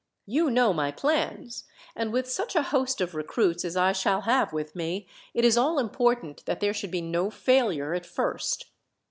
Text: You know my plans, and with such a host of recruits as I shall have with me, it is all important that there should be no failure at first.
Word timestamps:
You 0.25 0.49
know 0.49 0.73
my 0.73 0.91
plans, 0.91 1.65
and 1.95 2.11
with 2.11 2.27
such 2.27 2.55
a 2.55 2.63
host 2.63 3.01
of 3.01 3.13
recruits 3.13 3.63
as 3.63 3.77
I 3.77 3.91
shall 3.91 4.21
have 4.21 4.51
with 4.51 4.75
me, 4.75 5.07
it 5.35 5.45
is 5.45 5.59
all 5.59 5.77
important 5.77 6.43
that 6.47 6.59
there 6.59 6.73
should 6.73 6.89
be 6.89 7.01
no 7.01 7.29
failure 7.29 7.93
at 7.93 8.07
first. 8.07 8.65